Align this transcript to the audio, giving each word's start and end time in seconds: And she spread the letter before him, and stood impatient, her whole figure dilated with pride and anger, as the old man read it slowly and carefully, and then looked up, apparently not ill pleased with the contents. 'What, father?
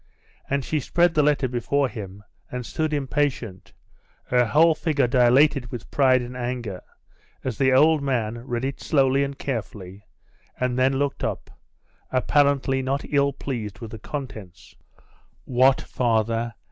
And 0.49 0.65
she 0.65 0.79
spread 0.79 1.13
the 1.13 1.21
letter 1.21 1.47
before 1.47 1.87
him, 1.87 2.23
and 2.51 2.65
stood 2.65 2.91
impatient, 2.91 3.71
her 4.23 4.45
whole 4.47 4.73
figure 4.73 5.05
dilated 5.05 5.71
with 5.71 5.91
pride 5.91 6.23
and 6.23 6.35
anger, 6.35 6.81
as 7.43 7.55
the 7.59 7.71
old 7.73 8.01
man 8.01 8.39
read 8.47 8.65
it 8.65 8.81
slowly 8.81 9.23
and 9.23 9.37
carefully, 9.37 10.03
and 10.59 10.75
then 10.79 10.93
looked 10.93 11.23
up, 11.23 11.51
apparently 12.11 12.81
not 12.81 13.05
ill 13.11 13.31
pleased 13.31 13.77
with 13.77 13.91
the 13.91 13.99
contents. 13.99 14.75
'What, 15.45 15.79
father? 15.79 16.55